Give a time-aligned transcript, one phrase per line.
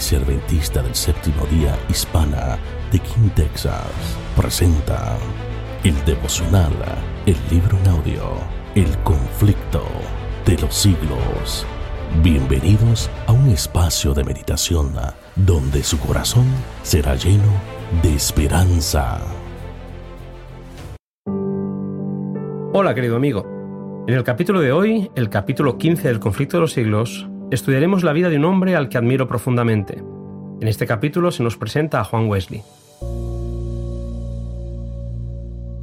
[0.00, 2.56] Iglesia del Séptimo Día Hispana
[2.90, 3.84] de King, Texas,
[4.34, 5.18] presenta
[5.84, 6.72] el devocional,
[7.26, 8.22] el libro en audio,
[8.74, 9.82] El conflicto
[10.46, 11.66] de los siglos.
[12.22, 14.94] Bienvenidos a un espacio de meditación
[15.36, 16.46] donde su corazón
[16.82, 17.52] será lleno
[18.02, 19.20] de esperanza.
[22.72, 23.44] Hola querido amigo.
[24.08, 28.12] En el capítulo de hoy, el capítulo 15 del conflicto de los siglos, estudiaremos la
[28.12, 30.02] vida de un hombre al que admiro profundamente.
[30.60, 32.62] En este capítulo se nos presenta a Juan Wesley.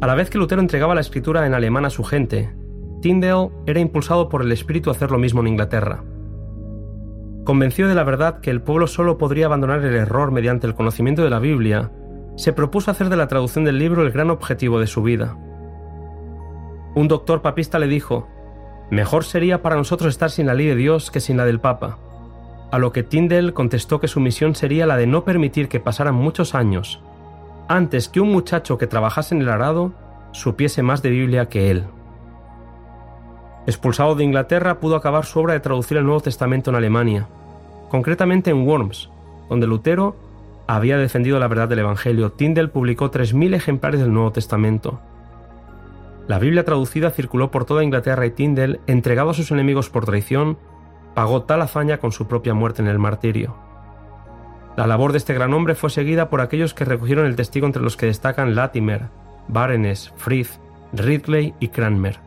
[0.00, 2.54] A la vez que Lutero entregaba la escritura en alemán a su gente,
[3.02, 6.02] Tyndale era impulsado por el espíritu a hacer lo mismo en Inglaterra.
[7.44, 11.22] Convencido de la verdad que el pueblo solo podría abandonar el error mediante el conocimiento
[11.22, 11.90] de la Biblia,
[12.36, 15.36] se propuso hacer de la traducción del libro el gran objetivo de su vida.
[16.94, 18.28] Un doctor papista le dijo,
[18.90, 21.98] Mejor sería para nosotros estar sin la ley de Dios que sin la del Papa.
[22.70, 26.14] A lo que Tyndale contestó que su misión sería la de no permitir que pasaran
[26.14, 27.00] muchos años
[27.70, 29.92] antes que un muchacho que trabajase en el arado
[30.32, 31.84] supiese más de Biblia que él.
[33.64, 37.28] Expulsado de Inglaterra, pudo acabar su obra de traducir el Nuevo Testamento en Alemania,
[37.88, 39.08] concretamente en Worms,
[39.48, 40.16] donde Lutero
[40.66, 42.32] había defendido la verdad del Evangelio.
[42.32, 44.98] Tyndale publicó 3.000 ejemplares del Nuevo Testamento.
[46.30, 50.58] La Biblia traducida circuló por toda Inglaterra y Tyndale, entregado a sus enemigos por traición,
[51.12, 53.56] pagó tal hazaña con su propia muerte en el martirio.
[54.76, 57.82] La labor de este gran hombre fue seguida por aquellos que recogieron el testigo entre
[57.82, 59.08] los que destacan Latimer,
[59.48, 60.50] Barenes, Frith,
[60.92, 62.20] Ridley y Cranmer.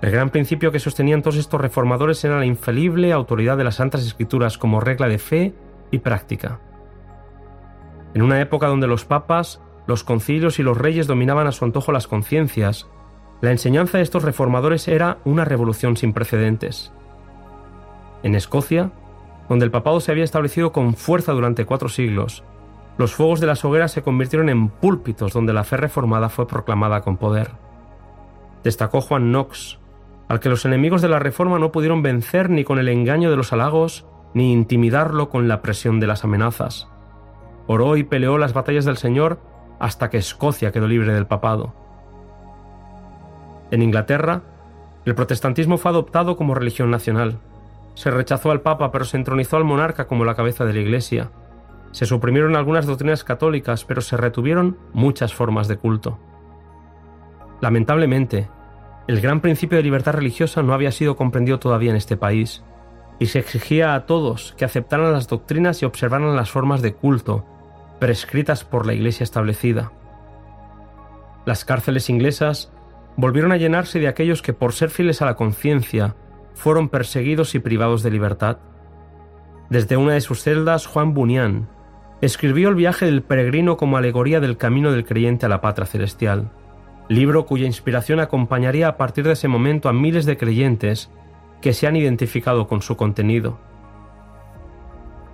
[0.00, 4.02] El gran principio que sostenían todos estos reformadores era la infalible autoridad de las Santas
[4.02, 5.52] Escrituras como regla de fe
[5.90, 6.58] y práctica.
[8.14, 9.60] En una época donde los papas
[9.92, 12.88] los concilios y los reyes dominaban a su antojo las conciencias,
[13.42, 16.94] la enseñanza de estos reformadores era una revolución sin precedentes.
[18.22, 18.90] En Escocia,
[19.50, 22.42] donde el papado se había establecido con fuerza durante cuatro siglos,
[22.96, 27.02] los fuegos de las hogueras se convirtieron en púlpitos donde la fe reformada fue proclamada
[27.02, 27.50] con poder.
[28.64, 29.78] Destacó Juan Knox,
[30.26, 33.36] al que los enemigos de la reforma no pudieron vencer ni con el engaño de
[33.36, 36.88] los halagos, ni intimidarlo con la presión de las amenazas.
[37.66, 39.51] Oró y peleó las batallas del Señor
[39.82, 41.74] hasta que Escocia quedó libre del papado.
[43.72, 44.42] En Inglaterra,
[45.04, 47.40] el protestantismo fue adoptado como religión nacional.
[47.94, 51.32] Se rechazó al Papa, pero se entronizó al monarca como la cabeza de la Iglesia.
[51.90, 56.16] Se suprimieron algunas doctrinas católicas, pero se retuvieron muchas formas de culto.
[57.60, 58.48] Lamentablemente,
[59.08, 62.62] el gran principio de libertad religiosa no había sido comprendido todavía en este país,
[63.18, 67.44] y se exigía a todos que aceptaran las doctrinas y observaran las formas de culto
[68.02, 69.92] prescritas por la Iglesia establecida.
[71.46, 72.72] Las cárceles inglesas
[73.16, 76.16] volvieron a llenarse de aquellos que por ser fieles a la conciencia
[76.52, 78.58] fueron perseguidos y privados de libertad.
[79.70, 81.68] Desde una de sus celdas, Juan Bunyan
[82.20, 86.50] escribió el viaje del peregrino como alegoría del camino del creyente a la patria celestial,
[87.08, 91.08] libro cuya inspiración acompañaría a partir de ese momento a miles de creyentes
[91.60, 93.60] que se han identificado con su contenido.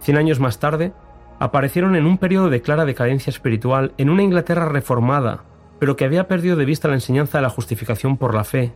[0.00, 0.92] Cien años más tarde,
[1.38, 5.44] aparecieron en un periodo de clara decadencia espiritual en una Inglaterra reformada,
[5.78, 8.72] pero que había perdido de vista la enseñanza de la justificación por la fe,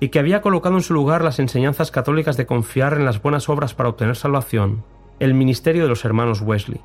[0.00, 3.48] y que había colocado en su lugar las enseñanzas católicas de confiar en las buenas
[3.48, 4.84] obras para obtener salvación,
[5.18, 6.80] el ministerio de los hermanos Wesley.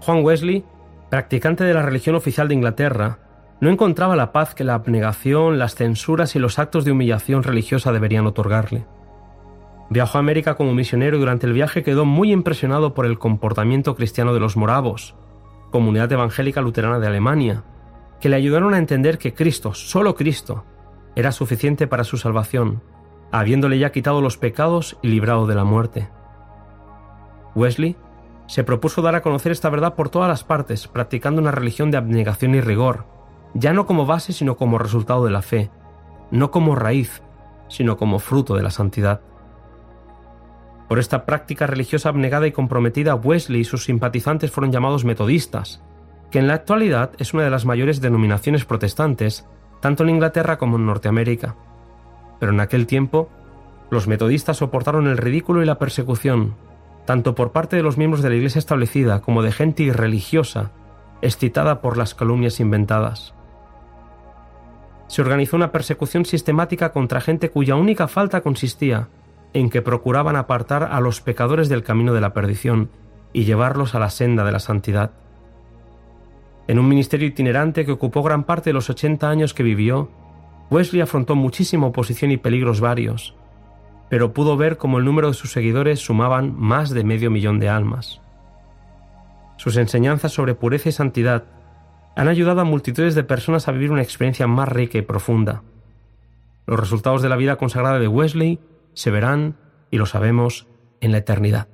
[0.00, 0.64] Juan Wesley,
[1.10, 3.18] practicante de la religión oficial de Inglaterra,
[3.60, 7.90] no encontraba la paz que la abnegación, las censuras y los actos de humillación religiosa
[7.90, 8.84] deberían otorgarle.
[9.88, 13.94] Viajó a América como misionero y durante el viaje quedó muy impresionado por el comportamiento
[13.94, 15.14] cristiano de los moravos,
[15.70, 17.64] comunidad evangélica luterana de Alemania,
[18.20, 20.64] que le ayudaron a entender que Cristo, solo Cristo,
[21.14, 22.82] era suficiente para su salvación,
[23.30, 26.08] habiéndole ya quitado los pecados y librado de la muerte.
[27.54, 27.96] Wesley
[28.46, 31.96] se propuso dar a conocer esta verdad por todas las partes, practicando una religión de
[31.96, 33.06] abnegación y rigor,
[33.54, 35.70] ya no como base sino como resultado de la fe,
[36.30, 37.22] no como raíz,
[37.68, 39.20] sino como fruto de la santidad.
[40.88, 45.82] Por esta práctica religiosa abnegada y comprometida, Wesley y sus simpatizantes fueron llamados metodistas,
[46.30, 49.46] que en la actualidad es una de las mayores denominaciones protestantes,
[49.80, 51.56] tanto en Inglaterra como en Norteamérica.
[52.38, 53.28] Pero en aquel tiempo,
[53.90, 56.54] los metodistas soportaron el ridículo y la persecución,
[57.04, 60.70] tanto por parte de los miembros de la Iglesia establecida como de gente irreligiosa,
[61.20, 63.34] excitada por las calumnias inventadas.
[65.08, 69.08] Se organizó una persecución sistemática contra gente cuya única falta consistía
[69.56, 72.90] en que procuraban apartar a los pecadores del camino de la perdición
[73.32, 75.12] y llevarlos a la senda de la santidad.
[76.68, 80.10] En un ministerio itinerante que ocupó gran parte de los 80 años que vivió,
[80.70, 83.34] Wesley afrontó muchísima oposición y peligros varios.
[84.08, 87.68] pero pudo ver cómo el número de sus seguidores sumaban más de medio millón de
[87.68, 88.20] almas.
[89.56, 91.44] Sus enseñanzas sobre pureza y santidad
[92.14, 95.62] han ayudado a multitudes de personas a vivir una experiencia más rica y profunda.
[96.66, 98.60] Los resultados de la vida consagrada de Wesley
[98.96, 99.56] se verán,
[99.90, 100.66] y lo sabemos,
[101.00, 101.68] en la eternidad.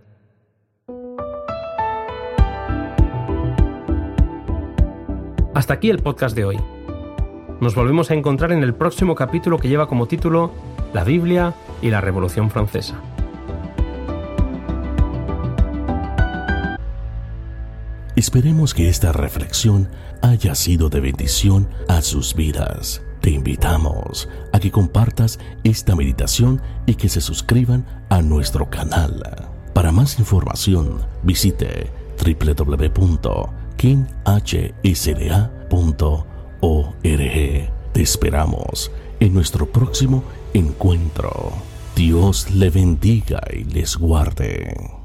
[5.54, 6.58] Hasta aquí el podcast de hoy.
[7.60, 10.50] Nos volvemos a encontrar en el próximo capítulo que lleva como título
[10.92, 13.00] La Biblia y la Revolución Francesa.
[18.16, 19.88] Esperemos que esta reflexión
[20.22, 23.00] haya sido de bendición a sus vidas.
[23.22, 29.48] Te invitamos a que compartas esta meditación y que se suscriban a nuestro canal.
[29.72, 31.88] Para más información, visite
[32.18, 33.12] www.kinhsda.org.
[37.92, 38.90] Te esperamos
[39.20, 41.52] en nuestro próximo encuentro.
[41.94, 45.01] Dios le bendiga y les guarde.